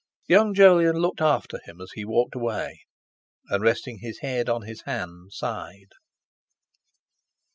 [0.27, 2.79] Young Jolyon looked after him as he walked away,
[3.49, 5.91] and, resting his head on his hand, sighed.